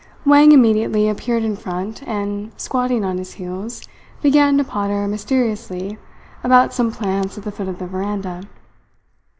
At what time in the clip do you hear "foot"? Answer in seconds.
7.51-7.67